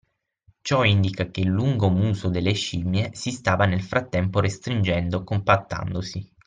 Ciò 0.61 0.83
indica 0.83 1.29
che 1.29 1.41
il 1.41 1.49
lungo 1.49 1.89
muso 1.91 2.29
delle 2.29 2.53
scimmie 2.53 3.11
si 3.13 3.29
stava 3.29 3.65
nel 3.65 3.83
frattempo 3.83 4.39
restringendo 4.39 5.23
compattandosi 5.23 6.27